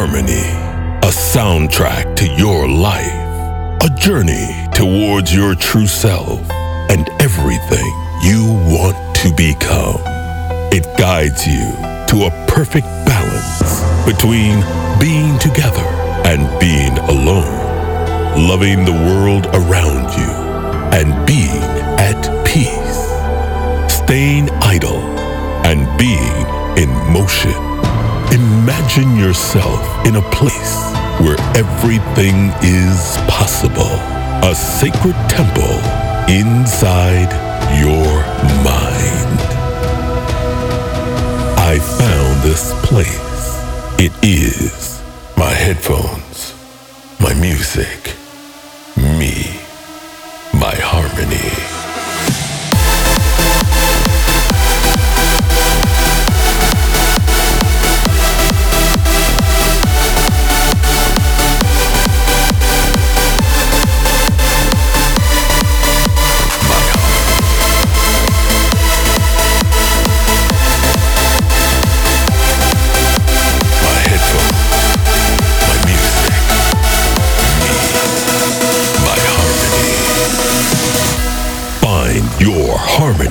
[0.00, 0.46] Harmony,
[1.02, 6.38] a soundtrack to your life, a journey towards your true self
[6.88, 7.90] and everything
[8.22, 9.98] you want to become.
[10.70, 11.72] It guides you
[12.10, 14.62] to a perfect balance between
[15.00, 15.82] being together
[16.30, 20.30] and being alone, loving the world around you
[20.94, 21.64] and being
[21.98, 23.02] at peace,
[23.92, 25.02] staying idle
[25.66, 26.46] and being
[26.78, 27.67] in motion.
[28.32, 30.76] Imagine yourself in a place
[31.18, 33.94] where everything is possible,
[34.46, 35.78] a sacred temple
[36.28, 37.32] inside
[37.80, 38.20] your
[38.62, 39.40] mind.
[41.58, 43.18] I found this place.
[43.98, 45.02] It is
[45.38, 46.54] my headphones,
[47.18, 48.14] my music,
[48.96, 49.58] me,
[50.52, 51.77] my harmony.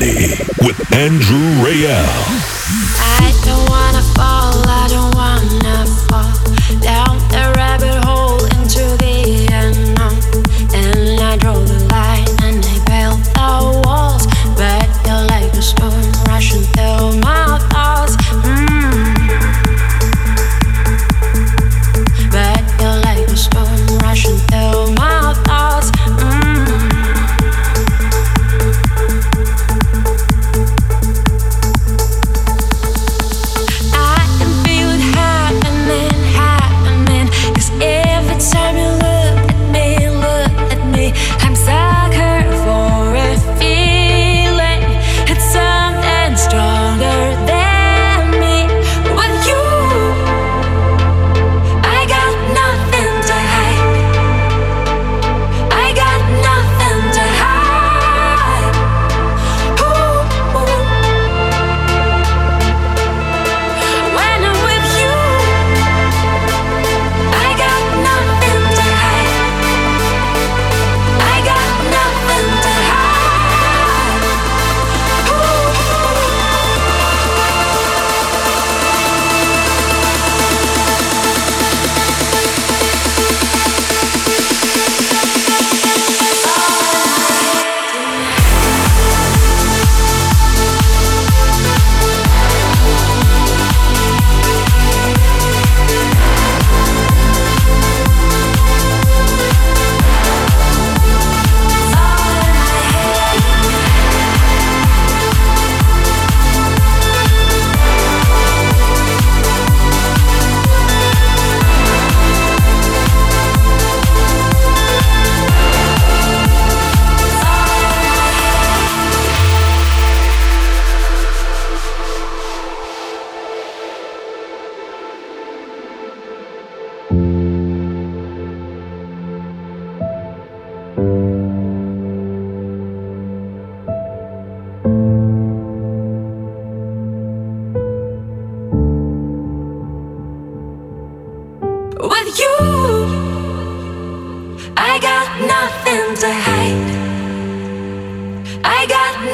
[0.07, 2.56] With Andrew Rayel.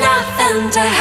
[0.02, 0.93] Nothing to hide.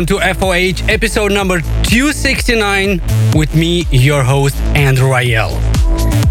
[0.00, 3.02] Welcome to FYH episode number 269
[3.34, 5.52] with me, your host, Andrew Rayel.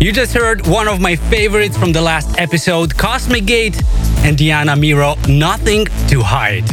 [0.02, 3.80] You just heard one of my favorites from the last episode, Cosmic Gate
[4.24, 6.68] and Diana Miro, Nothing to Hide.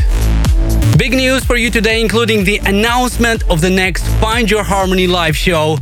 [0.97, 5.37] Big news for you today, including the announcement of the next Find Your Harmony live
[5.37, 5.77] show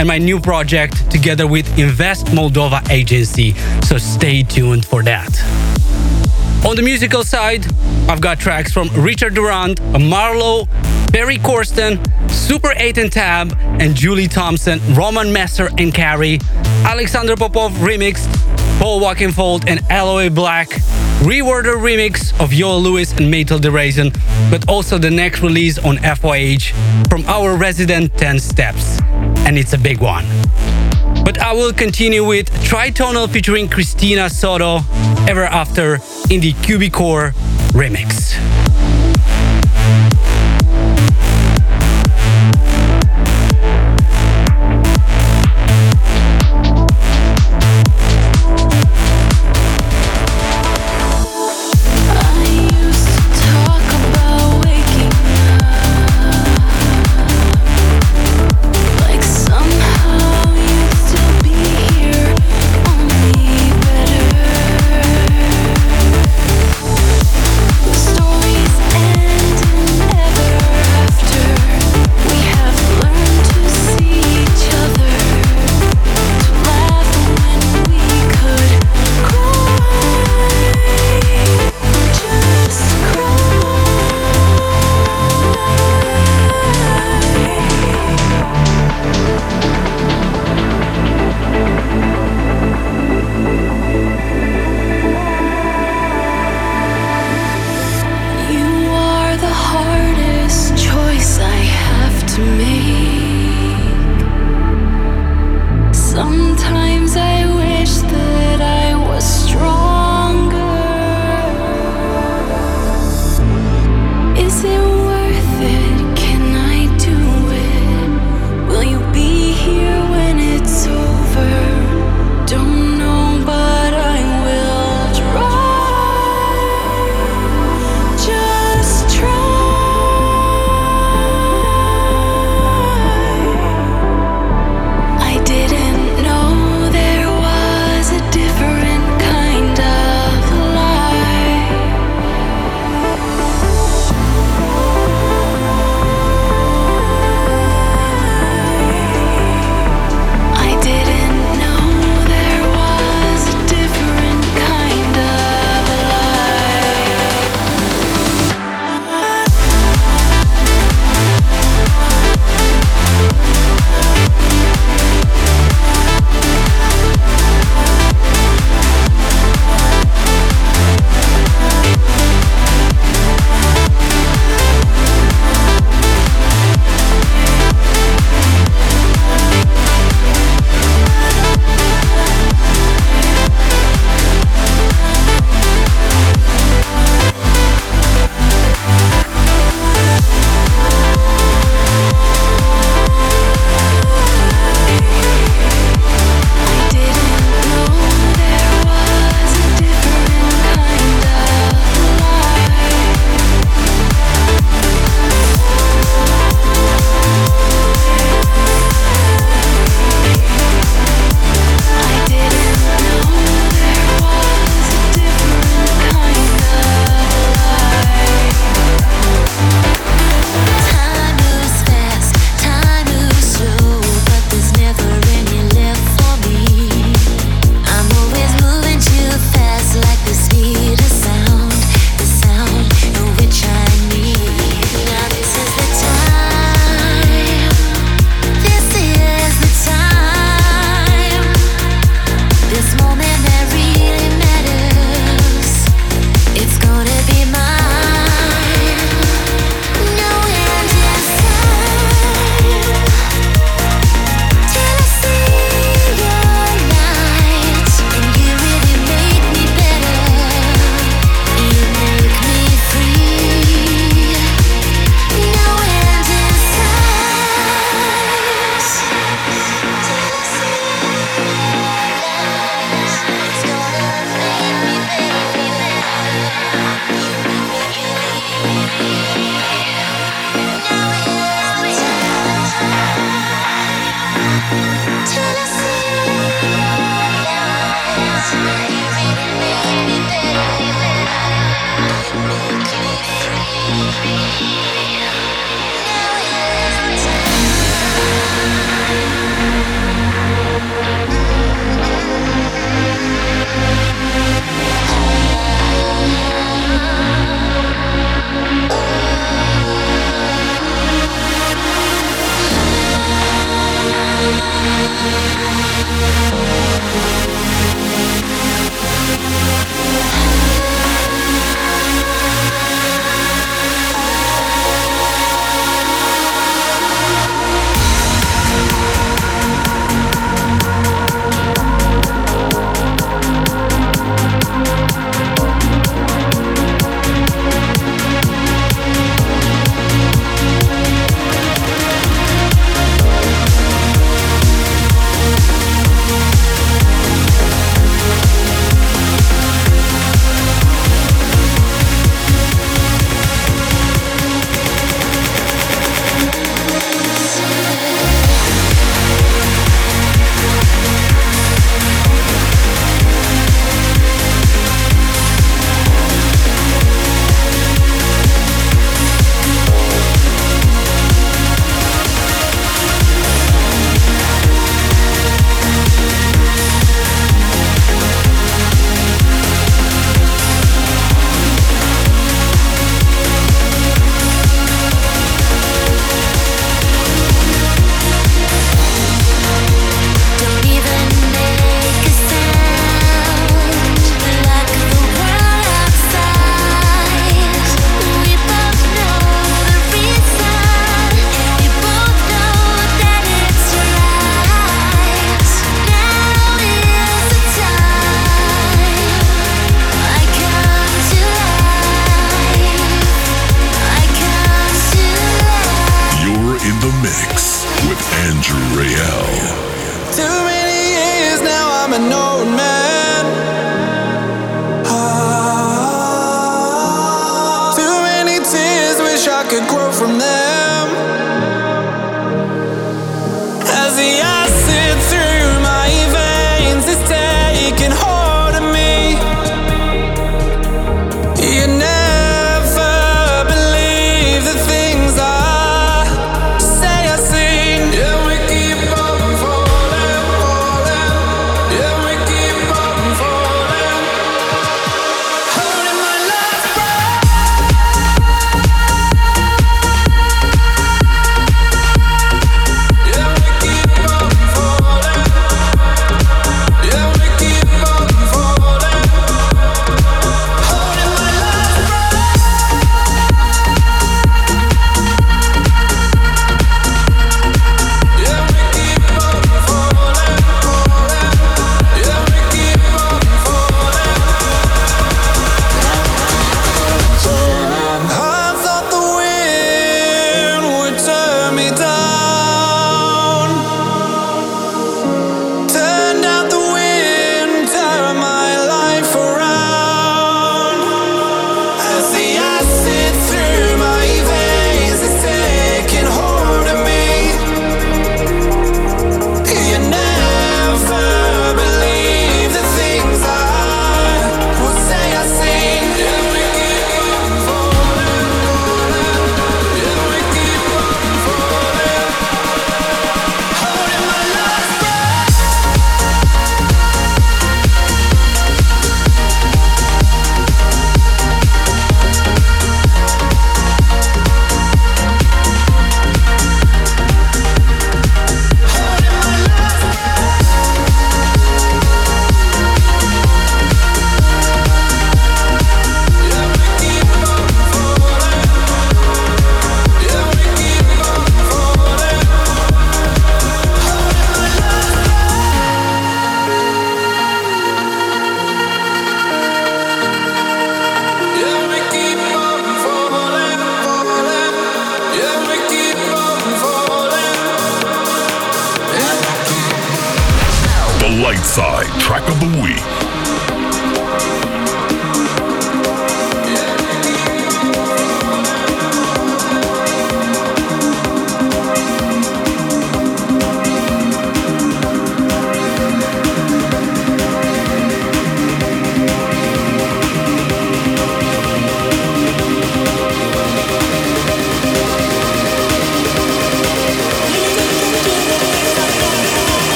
[0.00, 3.52] and my new project together with Invest Moldova Agency,
[3.84, 5.30] so stay tuned for that.
[6.66, 7.64] On the musical side,
[8.08, 10.68] I've got tracks from Richard Durand, MaRLo,
[11.10, 11.98] Ferry Corsten,
[12.30, 16.38] Super 8 and Tab, and Julie Thompson, Roman Messer and Carrie,
[16.84, 18.32] Alexander Popov remixed,
[18.78, 20.68] Paul Oakenfold and Aloe Blacc,
[21.24, 24.16] ReOrder remix of Yoel Lewis and Metal DeRaisin,
[24.52, 29.00] but also the next release on FYH from our resident 10 Steps.
[29.46, 30.24] And it's a big one.
[31.24, 34.82] But I will continue with Tritonal featuring Cristina Soto,
[35.28, 35.94] Ever After
[36.30, 37.34] in the Cubicore
[37.76, 38.65] remix.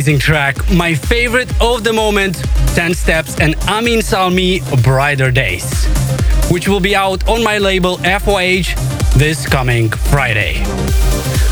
[0.00, 0.56] Amazing track.
[0.72, 2.36] My favorite of the moment
[2.74, 5.84] 10 Steps and Amin Salmi Brighter Days,
[6.50, 8.74] which will be out on my label FYH
[9.16, 10.62] this coming Friday.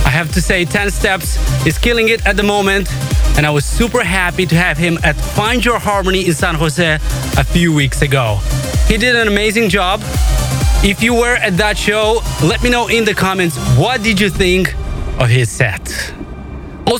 [0.07, 2.91] I have to say, 10 Steps is killing it at the moment,
[3.37, 6.95] and I was super happy to have him at Find Your Harmony in San Jose
[6.95, 8.39] a few weeks ago.
[8.87, 10.01] He did an amazing job.
[10.83, 14.31] If you were at that show, let me know in the comments what did you
[14.31, 14.75] think
[15.21, 16.15] of his set.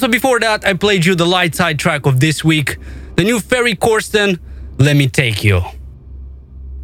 [0.09, 2.79] Also, before that, I played you the light side track of this week,
[3.17, 4.39] the new Ferry Corsten,
[4.79, 5.61] Let Me Take You.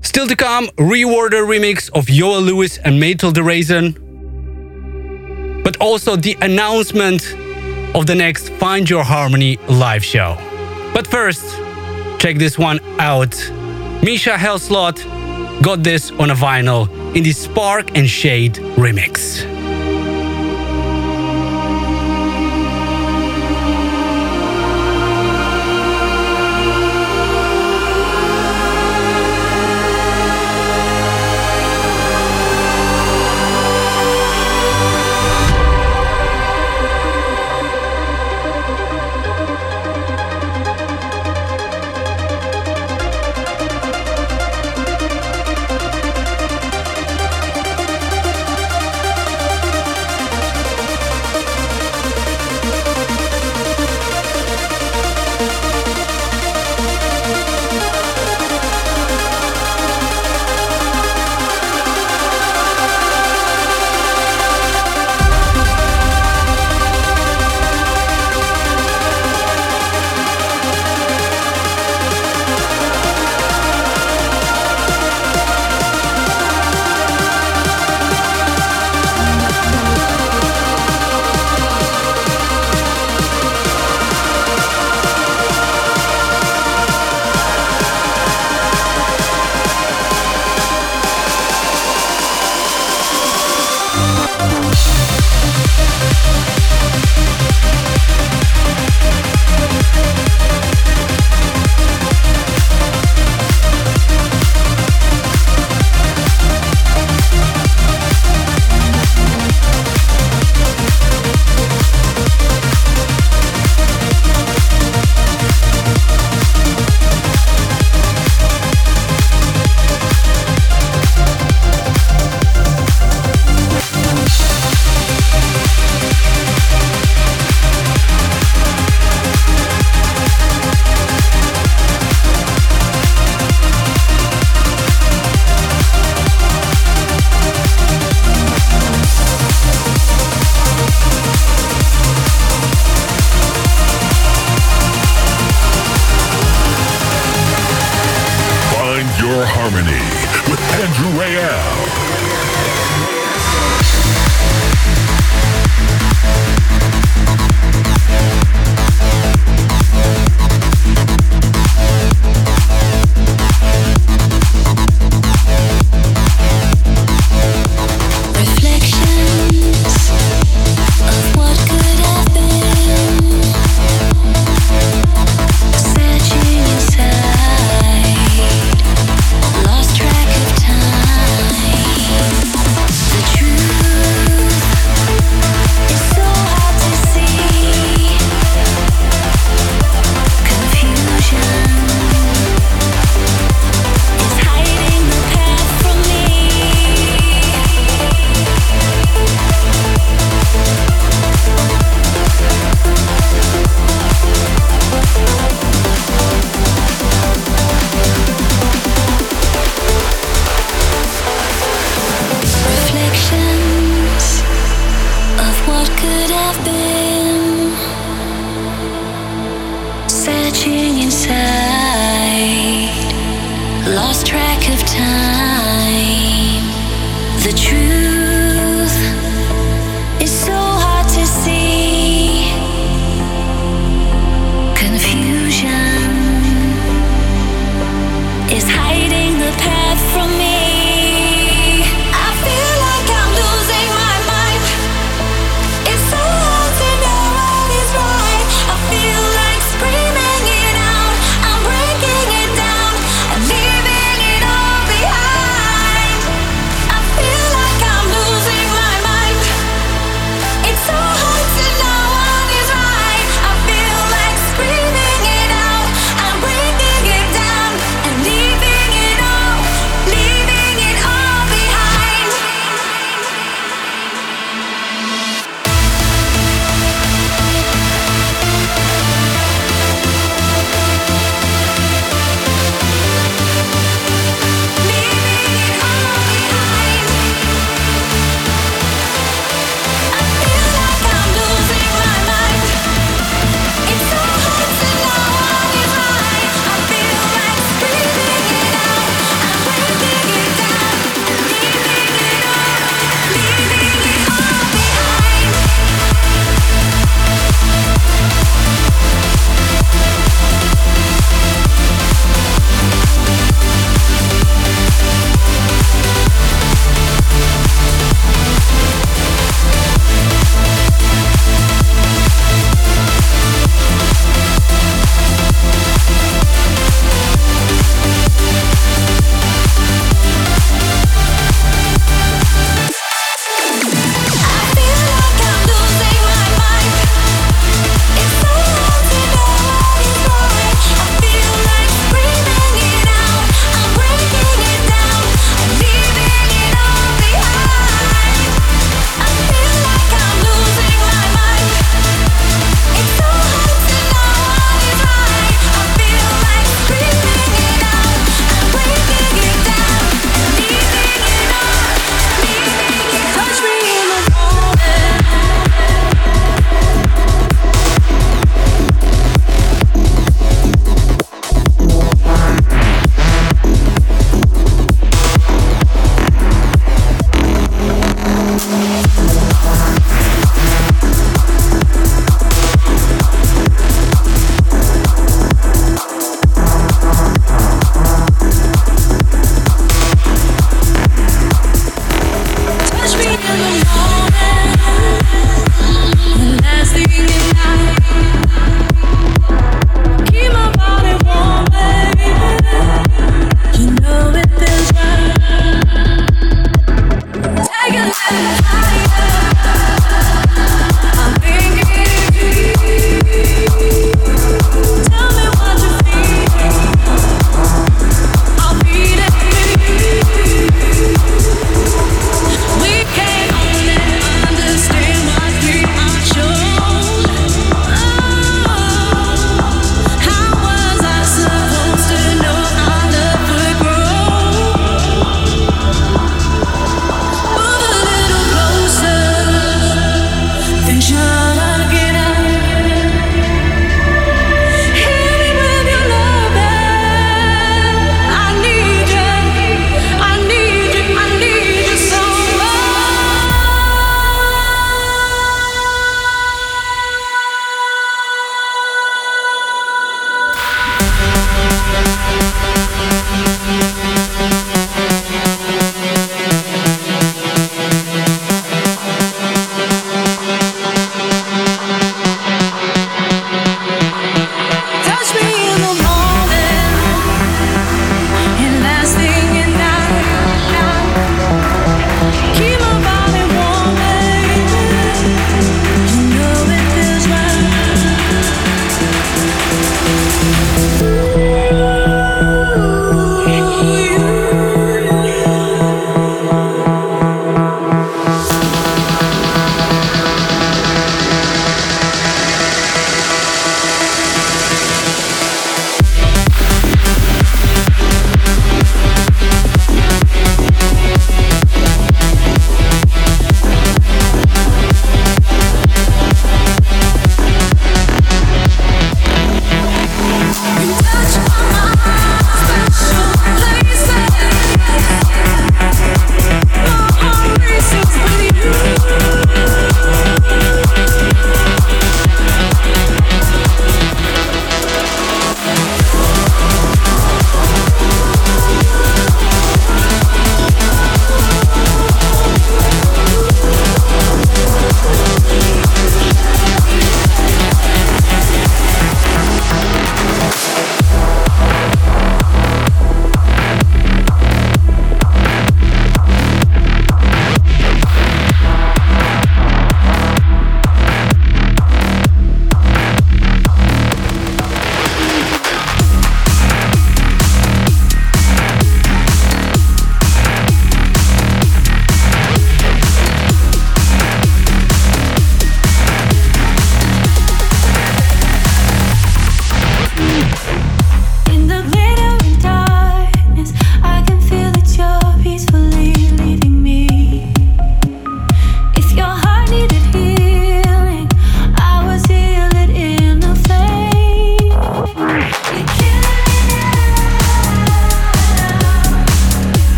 [0.00, 3.92] Still to come, reorder remix of Yoel Lewis and Metal the Raisin.
[5.62, 7.36] But also the announcement
[7.94, 10.38] of the next Find Your Harmony live show.
[10.94, 11.44] But first,
[12.18, 13.36] check this one out.
[14.02, 14.96] Misha Helslot
[15.60, 19.59] got this on a vinyl in the Spark and Shade remix.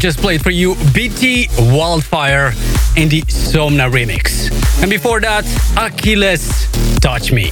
[0.00, 2.54] Just played for you BT Wildfire
[2.96, 4.50] in the Somna remix.
[4.80, 5.44] And before that,
[5.76, 6.66] Achilles
[7.00, 7.50] Touch Me.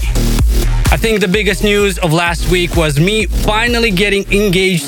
[0.90, 4.86] I think the biggest news of last week was me finally getting engaged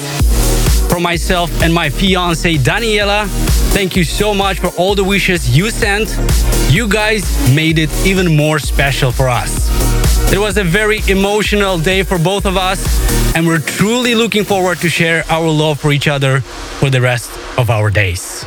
[0.89, 3.27] for myself and my fiance Daniela.
[3.75, 6.17] Thank you so much for all the wishes you sent.
[6.71, 9.69] You guys made it even more special for us.
[10.33, 12.81] It was a very emotional day for both of us,
[13.35, 17.40] and we're truly looking forward to share our love for each other for the rest
[17.61, 18.45] of our days.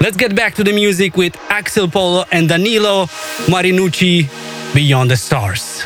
[0.00, 3.06] Let's get back to the music with Axel Polo and Danilo
[3.46, 4.28] Marinucci,
[4.74, 5.82] Beyond the Stars.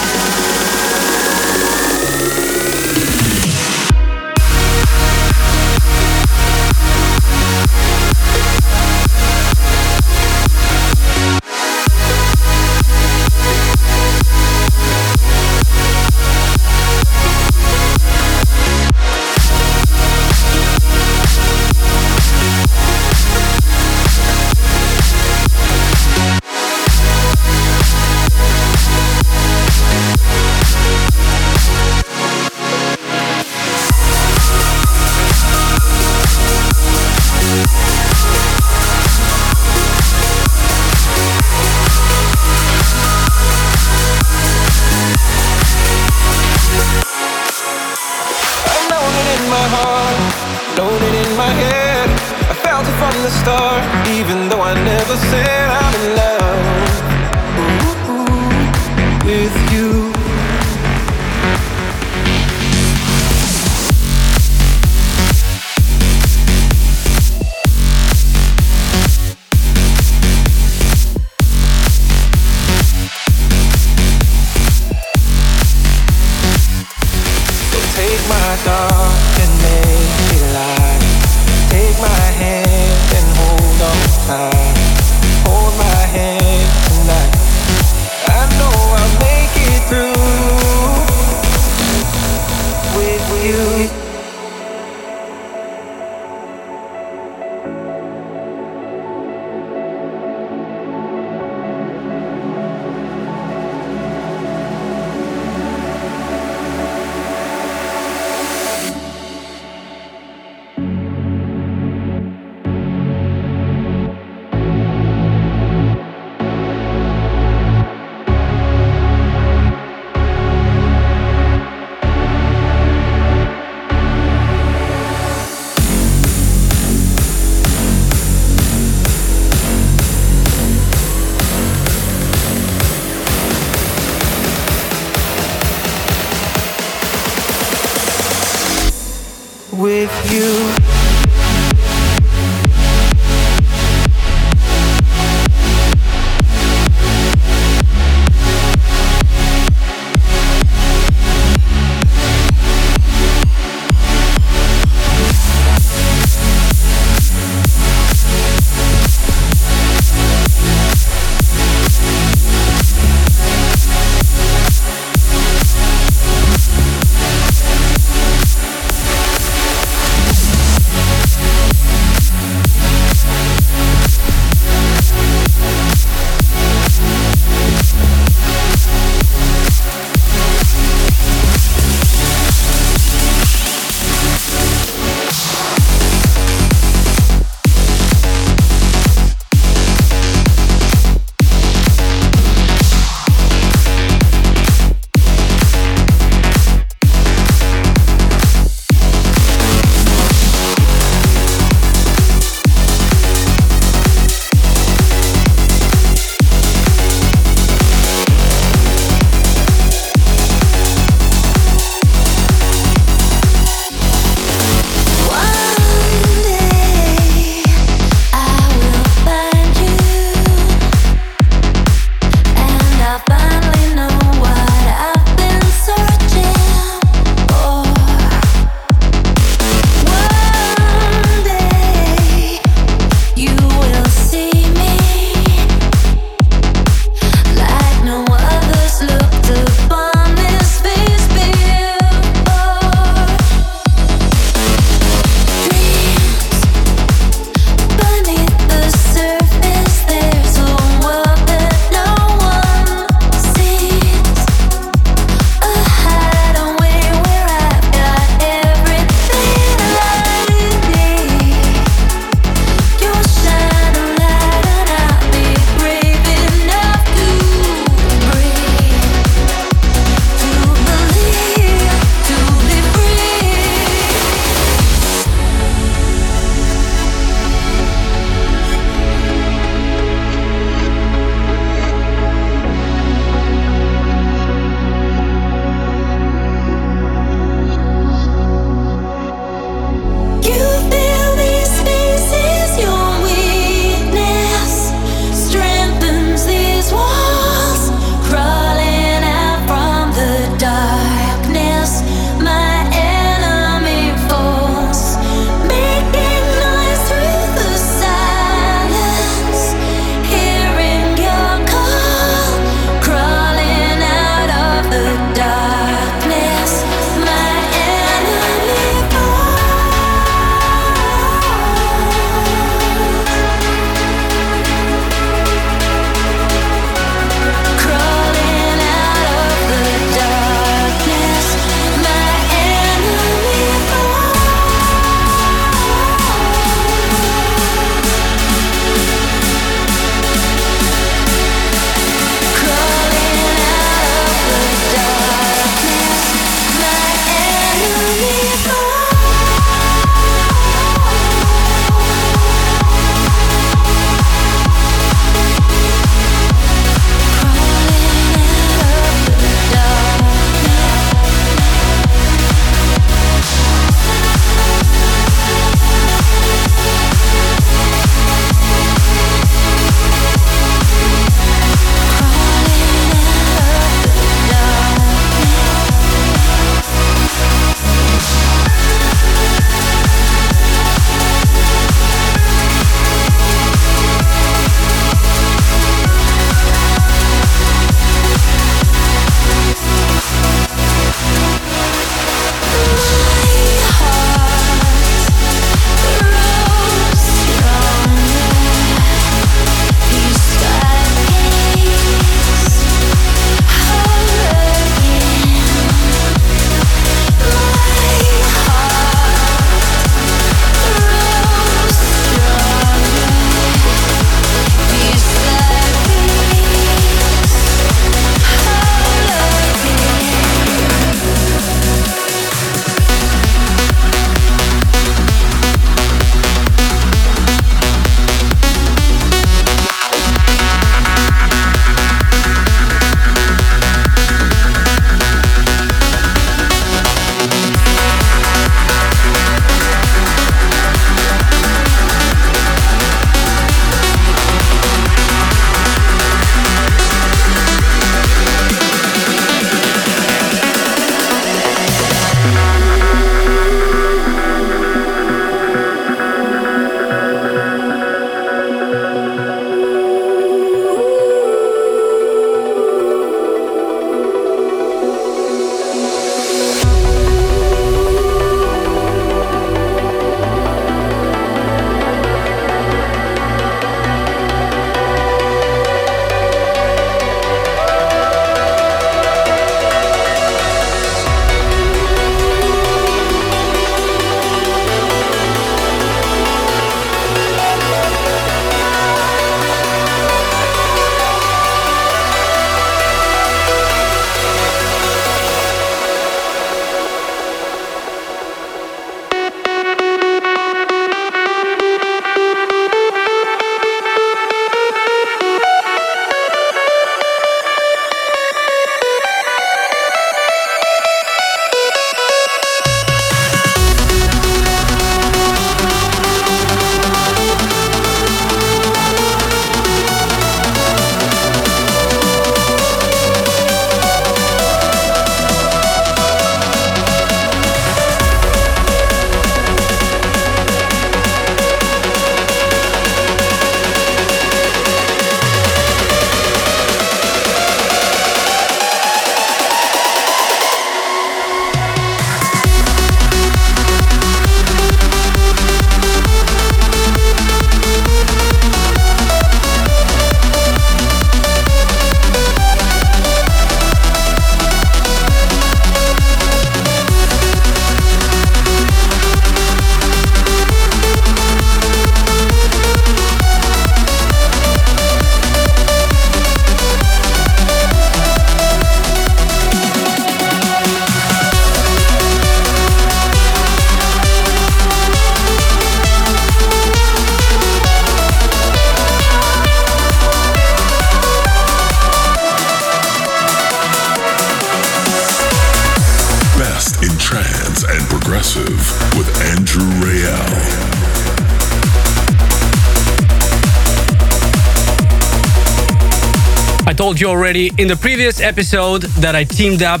[597.50, 600.00] Already in the previous episode that I teamed up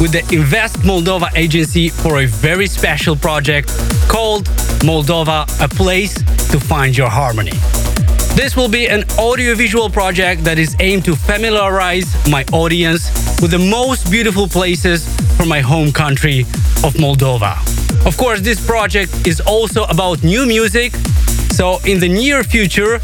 [0.00, 3.66] with the Invest Moldova agency for a very special project
[4.06, 4.44] called
[4.86, 6.14] Moldova, a place
[6.52, 7.58] to find your harmony.
[8.36, 13.10] This will be an audiovisual project that is aimed to familiarize my audience
[13.42, 15.04] with the most beautiful places
[15.36, 16.42] from my home country
[16.84, 17.58] of Moldova.
[18.06, 20.94] Of course, this project is also about new music,
[21.50, 23.00] so in the near future,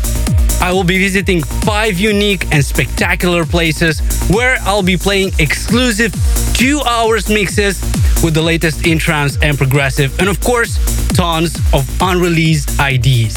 [0.60, 6.14] I will be visiting five unique and spectacular places where I'll be playing exclusive
[6.54, 7.80] two hours mixes
[8.22, 10.76] with the latest in trance and progressive, and of course,
[11.14, 13.34] tons of unreleased IDs.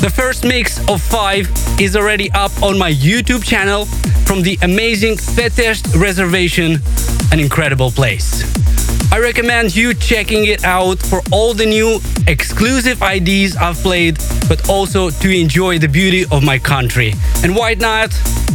[0.00, 3.84] The first mix of five is already up on my YouTube channel
[4.26, 6.78] from the amazing Fetest Reservation,
[7.30, 8.42] an incredible place.
[9.12, 14.18] I recommend you checking it out for all the new exclusive IDs I've played,
[14.52, 17.14] but also to enjoy the beauty of my country.
[17.42, 18.10] And why not?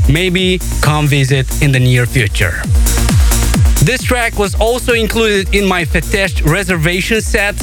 [0.07, 2.61] Maybe come visit in the near future.
[3.83, 7.55] This track was also included in my Fetest reservation set,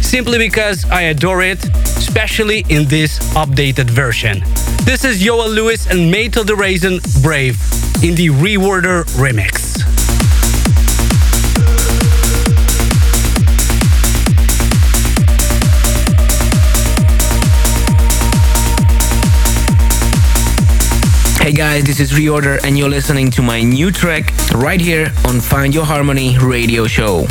[0.00, 1.64] simply because I adore it
[1.96, 4.44] especially in this updated version.
[4.84, 7.56] This is Yoel Lewis and Mate the Raisin Brave
[8.04, 9.63] in the ReOrder remix.
[21.44, 25.40] Hey guys, this is ReOrder and you're listening to my new track right here on
[25.40, 27.26] Find Your Harmony radio show.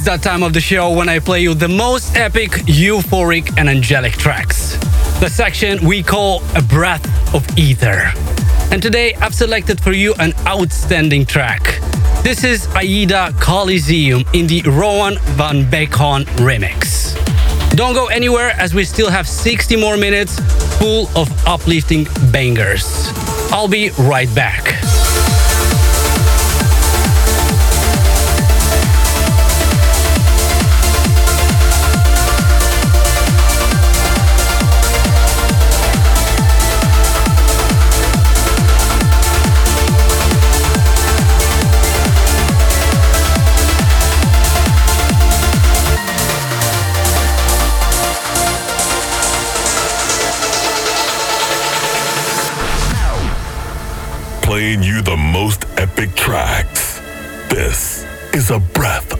[0.00, 4.14] That time of the show when I play you the most epic, euphoric, and angelic
[4.14, 4.76] tracks.
[5.20, 8.10] The section we call A Breath of Ether.
[8.72, 11.78] And today I've selected for you an outstanding track.
[12.22, 17.14] This is Aida Coliseum in the Rowan van Beekhoven remix.
[17.76, 20.40] Don't go anywhere as we still have 60 more minutes
[20.78, 23.08] full of uplifting bangers.
[23.52, 25.01] I'll be right back.
[54.62, 57.00] Playing you the most epic tracks.
[57.50, 59.11] This is a breath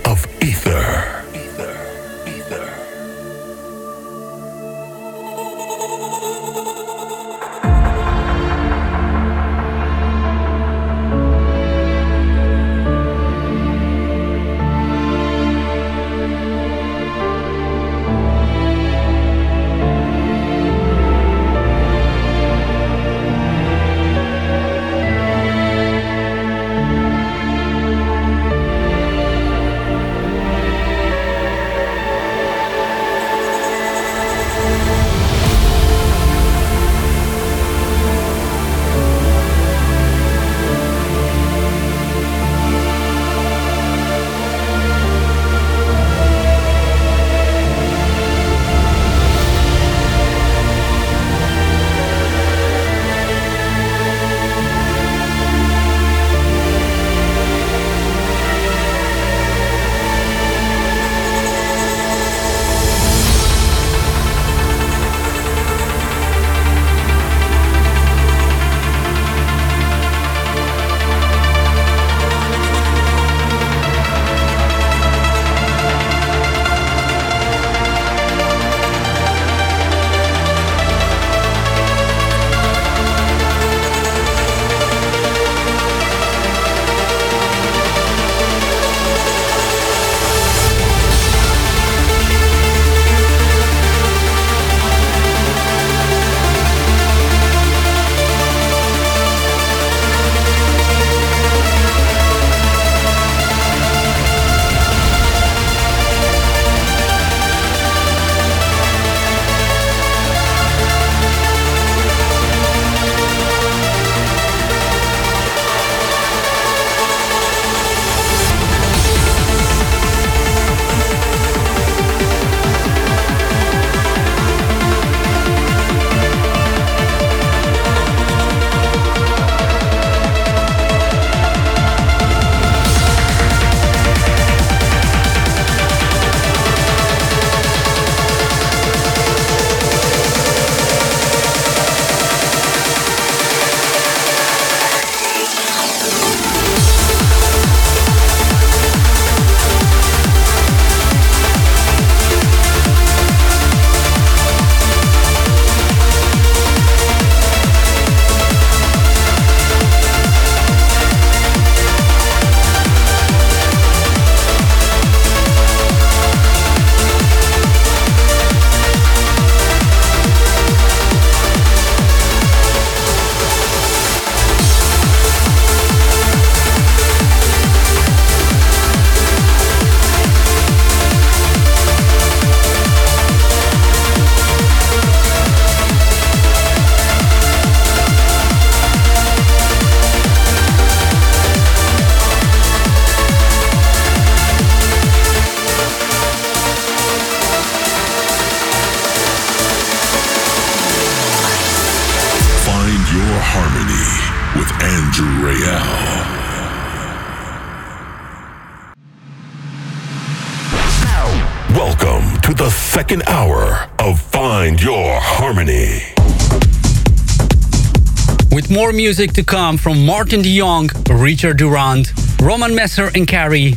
[218.93, 222.13] more music to come from Martin de Jong, Richard Durand,
[222.43, 223.75] Roman Messer and Carrie,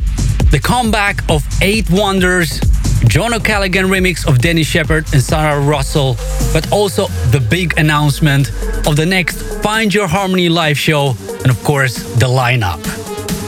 [0.52, 2.60] the comeback of Eight Wonders,
[3.08, 6.18] John O'Callaghan remix of Denis Sheperd and Sarah Russell,
[6.52, 8.50] but also the big announcement
[8.88, 12.82] of the next Find Your Harmony live show, and of course, the lineup.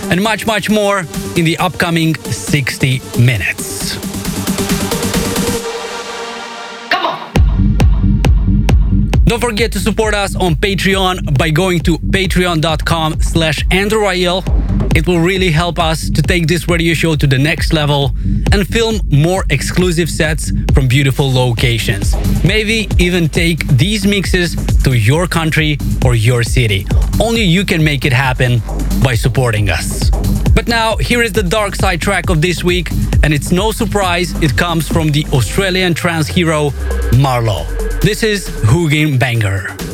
[0.09, 0.99] And much, much more
[1.36, 3.66] in the upcoming 60 minutes.
[9.28, 14.41] Don't forget to support us on Patreon by going to patreon.com slash andrewrayel.
[14.95, 18.11] It will really help us to take this radio show to the next level
[18.53, 22.15] and film more exclusive sets from beautiful locations.
[22.45, 26.88] Maybe even take these mixes to your country or your city.
[27.19, 28.61] Only you can make it happen
[29.03, 30.09] by supporting us.
[30.55, 32.91] But now, here is the dark side track of this week,
[33.23, 36.69] and it's no surprise it comes from the Australian trance hero
[37.11, 37.86] MaRLo.
[38.08, 39.86] This is Hugin Banger.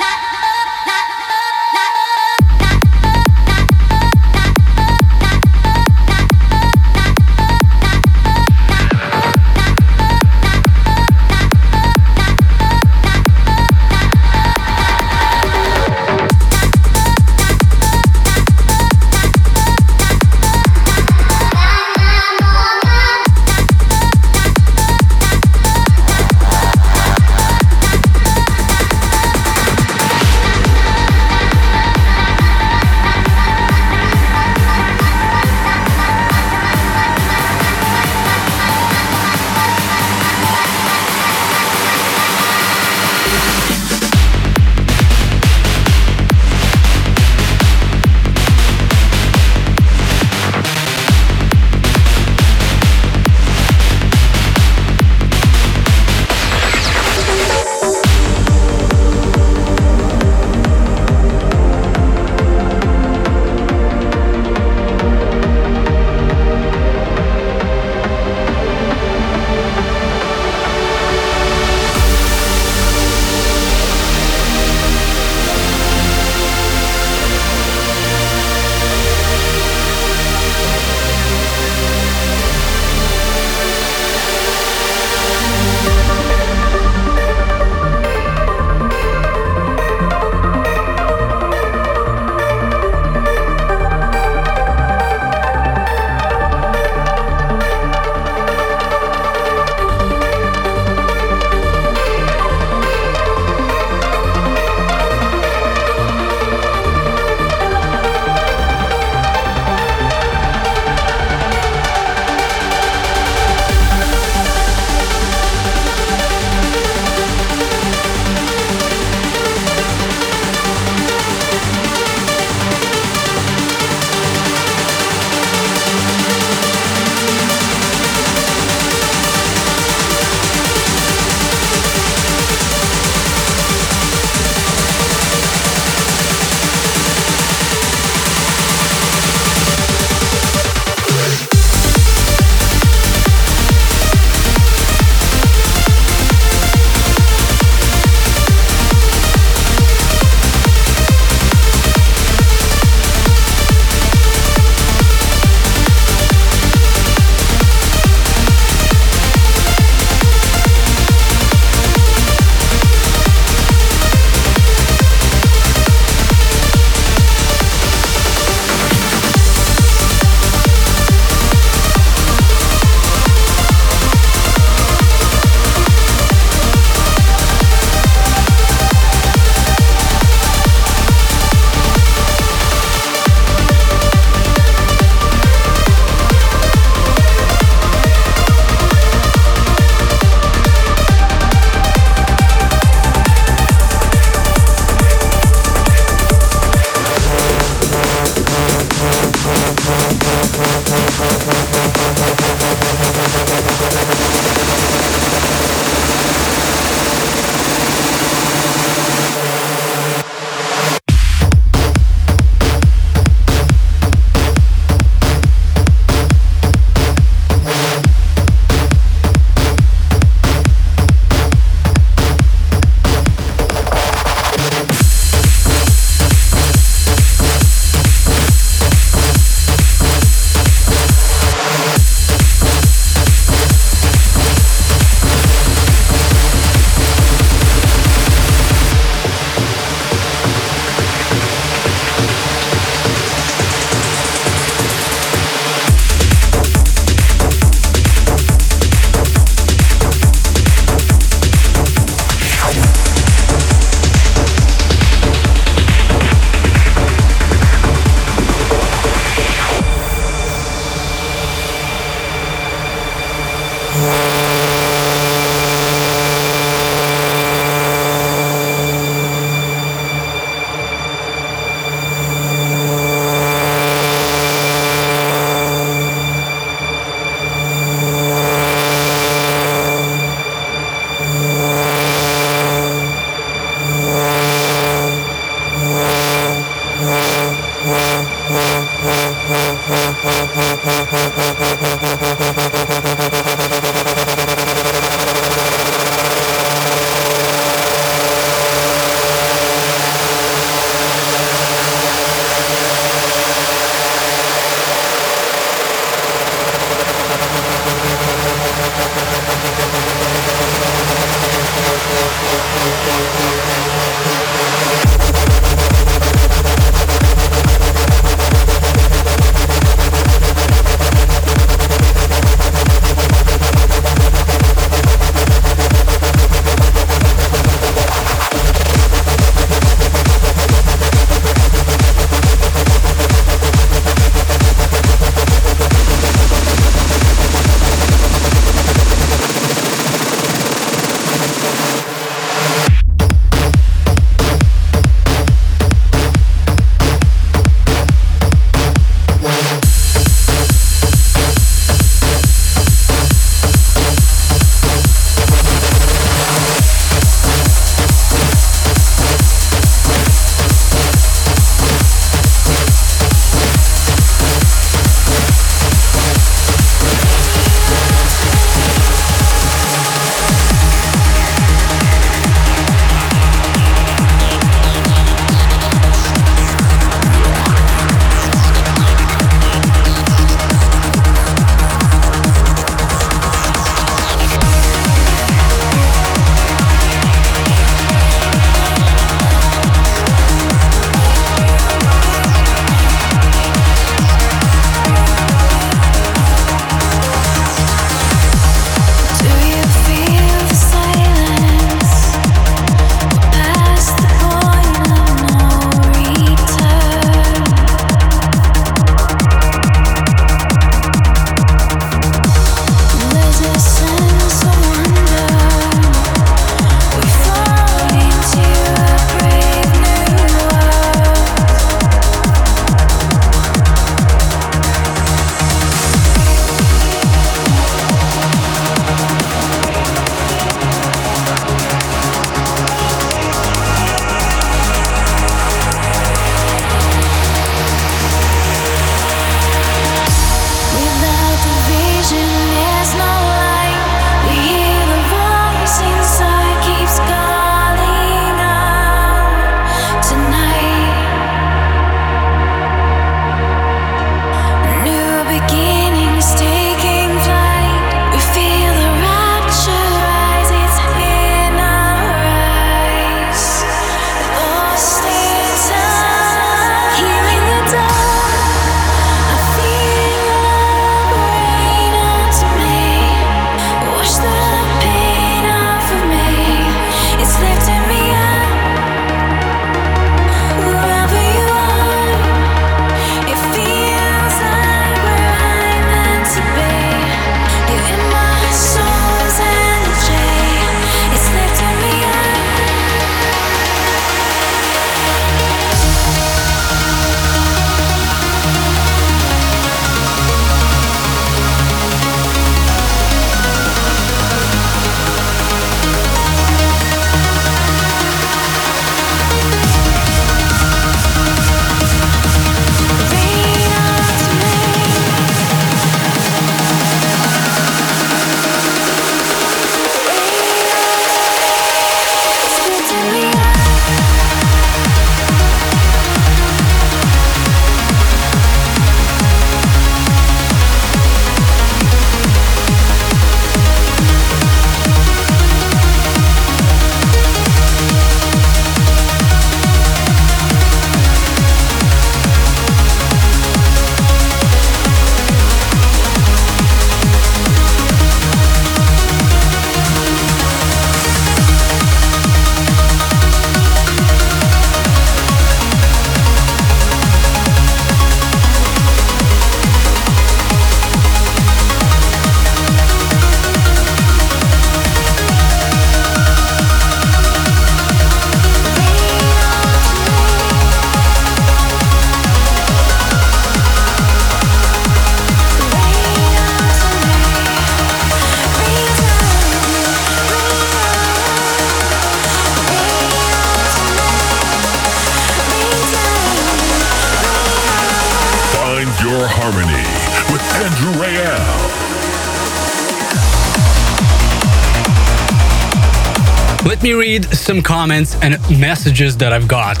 [597.68, 600.00] Some comments and messages that I've got.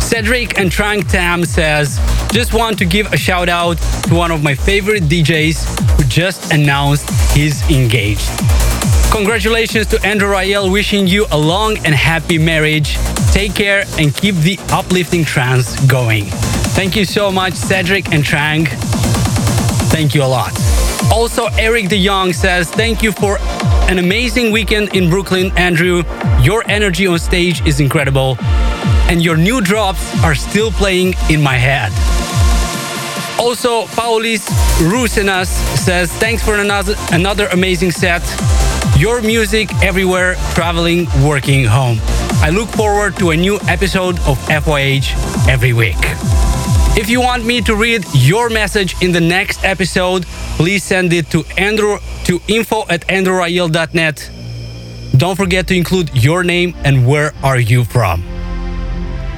[0.00, 1.98] Cedric and Trang Tam says,
[2.30, 6.52] just want to give a shout out to one of my favorite DJs who just
[6.52, 8.30] announced he's engaged.
[9.10, 12.96] Congratulations to Andrew Rayel, wishing you a long and happy marriage.
[13.32, 16.26] Take care and keep the uplifting trance going.
[16.78, 18.68] Thank you so much, Cedric and Trang.
[19.90, 20.52] Thank you a lot.
[21.10, 23.38] Also, Eric de Jong says, Thank you for
[23.90, 26.04] an amazing weekend in Brooklyn, Andrew.
[26.42, 28.36] Your energy on stage is incredible,
[29.10, 31.90] and your new drops are still playing in my head.
[33.40, 34.46] Also, Paulis
[34.78, 38.22] Rusenas says, Thanks for another, another amazing set.
[38.96, 41.98] Your music everywhere, traveling, working, home.
[42.42, 45.98] I look forward to a new episode of FYH every week.
[46.96, 50.26] If you want me to read your message in the next episode,
[50.56, 54.30] please send it to Andrew to info at andrewrayel.net.
[55.16, 58.24] Don't forget to include your name and where are you from.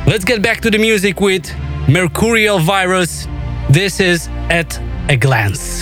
[0.07, 1.51] Let's get back to the music with
[1.89, 3.27] Mercurial Virus.
[3.71, 4.79] This is At
[5.09, 5.82] a Glance.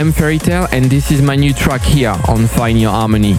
[0.00, 3.36] I'm Ferry Tayle, and this is my new track here on Find Your Harmony.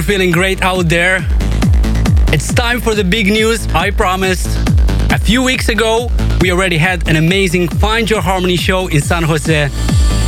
[0.00, 1.18] You're feeling great out there.
[2.32, 4.48] It's time for the big news, I promised.
[5.12, 6.10] A few weeks ago,
[6.40, 9.68] we already had an amazing Find Your Harmony show in San Jose,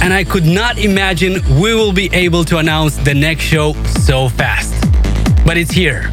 [0.03, 3.73] and I could not imagine we will be able to announce the next show
[4.05, 4.75] so fast.
[5.47, 6.11] But it's here.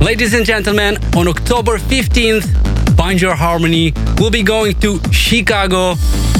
[0.00, 5.94] Ladies and gentlemen, on October 15th, Find Your Harmony will be going to Chicago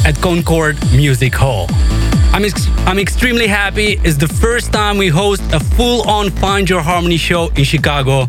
[0.04, 1.68] at Concord Music Hall.
[2.38, 3.98] I'm, ex- I'm extremely happy.
[4.04, 8.28] It's the first time we host a full on Find Your Harmony show in Chicago.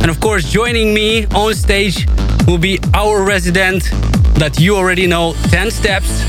[0.00, 2.06] And of course, joining me on stage
[2.46, 3.82] will be our resident
[4.40, 6.22] that you already know, 10 Steps,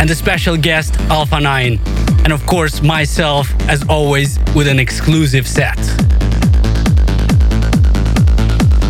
[0.00, 1.78] and the special guest, Alpha 9.
[2.24, 5.76] And of course, myself, as always, with an exclusive set.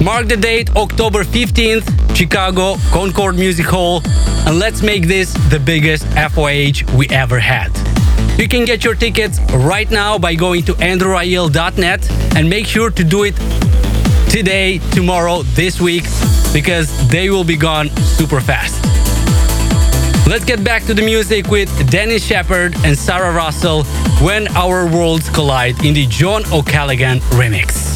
[0.00, 4.00] Mark the date, October 15th, Chicago, Concord Music Hall
[4.46, 7.70] and let's make this the biggest FYH we ever had.
[8.38, 13.04] You can get your tickets right now by going to andrewrayel.net and make sure to
[13.04, 13.34] do it
[14.28, 16.04] today, tomorrow, this week,
[16.52, 18.84] because they will be gone super fast.
[20.26, 23.84] Let's get back to the music with Denis Sheperd and Sarah Russell
[24.20, 27.93] when our worlds collide in the John O'Callaghan remix.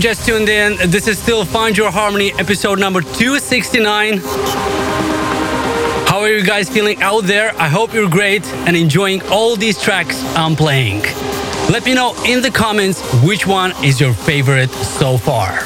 [0.00, 4.18] Just tuned in, this is still Find Your Harmony episode number 269.
[6.06, 7.54] How are you guys feeling out there?
[7.60, 11.02] I hope you're great and enjoying all these tracks I'm playing.
[11.70, 15.58] Let me know in the comments which one is your favorite so far.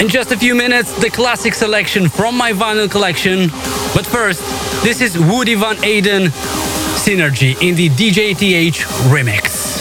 [0.00, 3.50] In just a few minutes, the classic selection from my vinyl collection.
[3.94, 4.40] But first,
[4.82, 6.32] this is Woody Van Eyden
[6.98, 9.78] Synergy in the DJTH remix.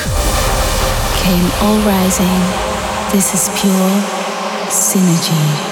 [1.24, 2.69] Came all rising.
[3.12, 3.74] This is pure
[4.70, 5.69] synergy.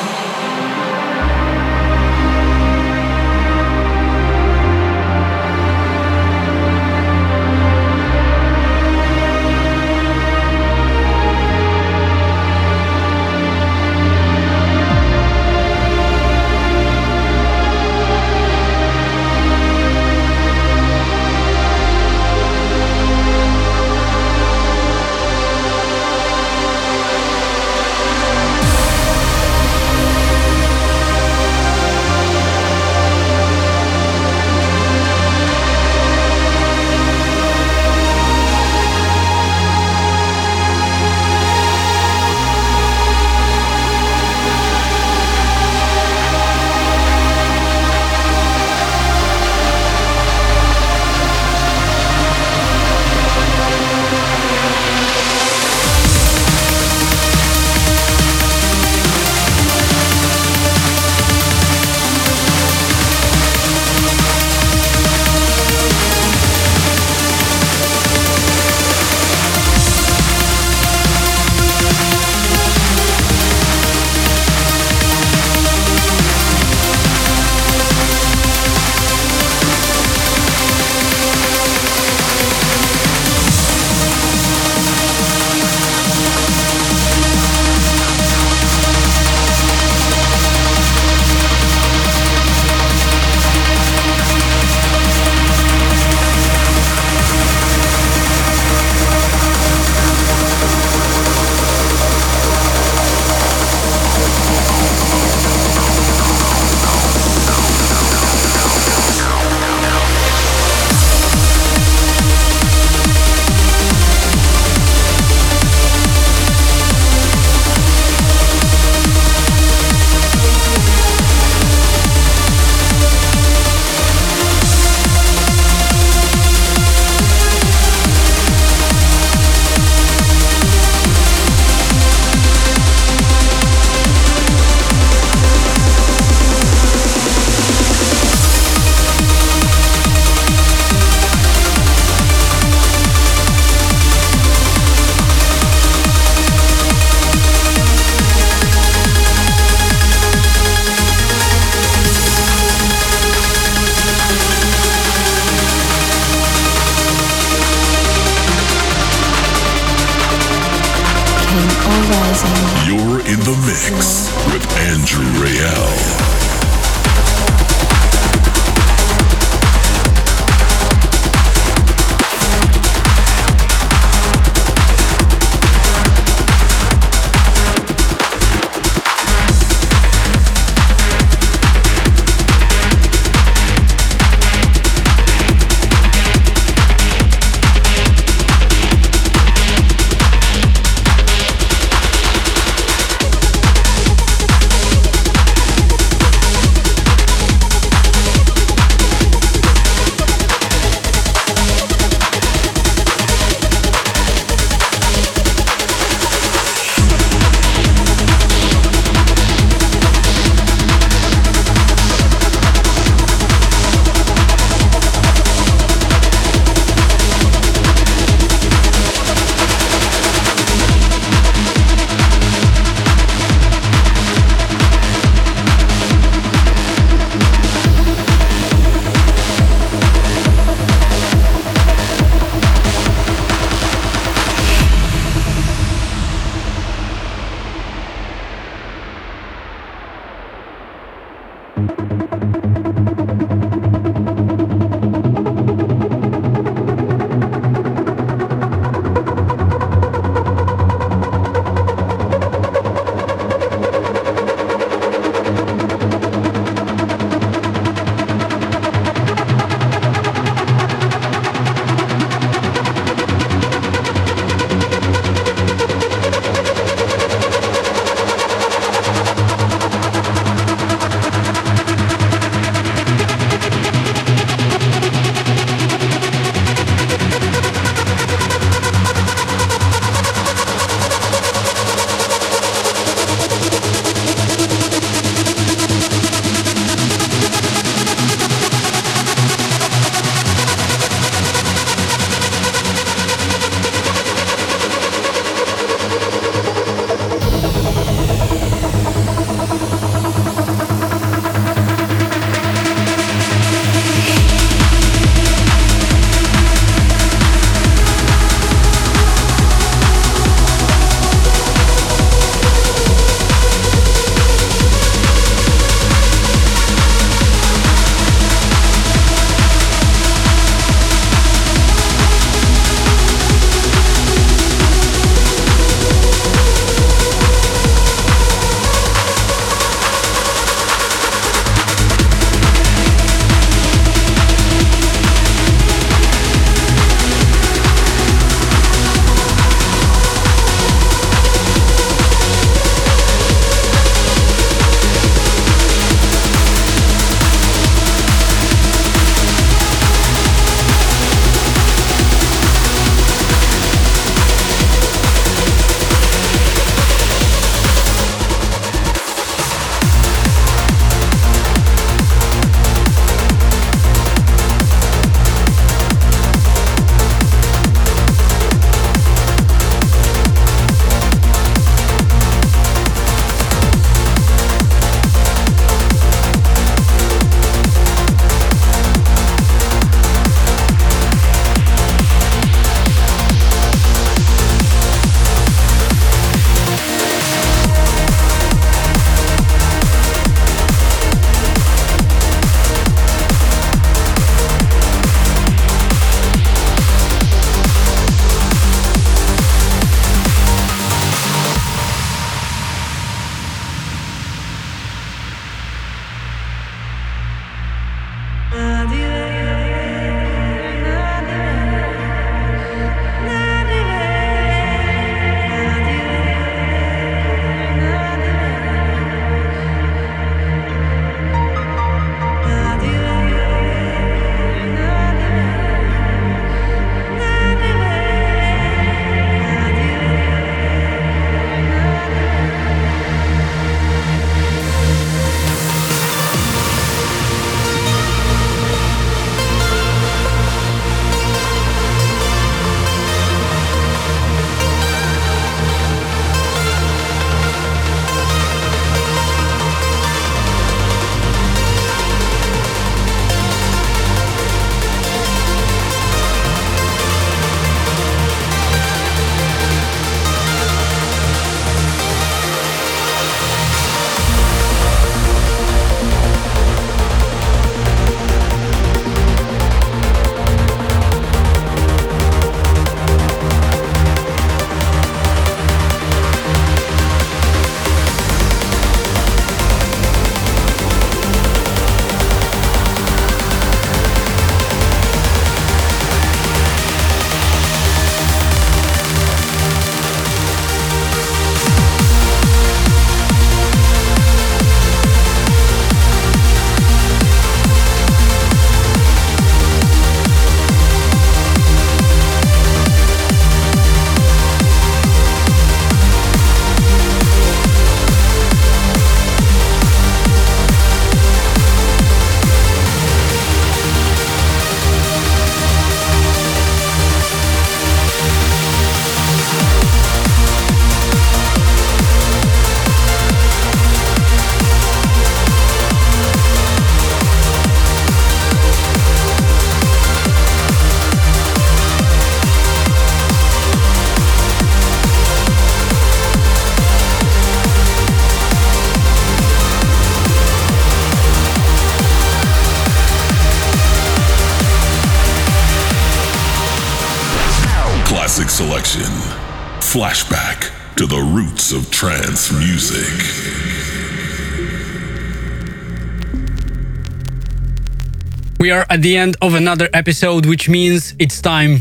[558.87, 561.99] We are at the end of another episode, which means it's time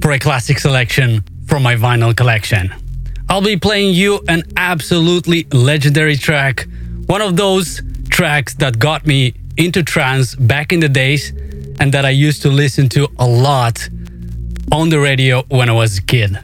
[0.00, 2.72] for a classic selection from my vinyl collection.
[3.28, 6.68] I'll be playing you an absolutely legendary track,
[7.06, 11.32] one of those tracks that got me into trance back in the days
[11.80, 13.88] and that I used to listen to a lot
[14.70, 16.38] on the radio when I was a kid.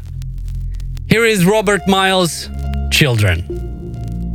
[1.09, 2.49] Here is Robert Miles,
[2.91, 4.35] Children.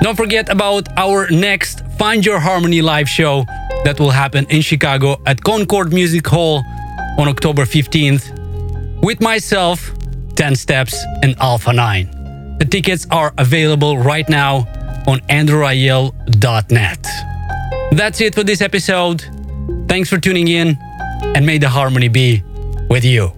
[0.00, 3.44] Don't forget about our next Find Your Harmony live show
[3.84, 6.62] that will happen in Chicago at Concord Music Hall
[7.18, 9.92] on October 15th with myself,
[10.36, 12.58] 10 Steps, and Alpha 9.
[12.58, 14.66] The tickets are available right now
[15.06, 17.06] on andrewrayel.net.
[17.92, 19.24] That's it for this episode.
[19.88, 20.78] Thanks for tuning in,
[21.34, 22.42] and may the harmony be
[22.88, 23.32] with you.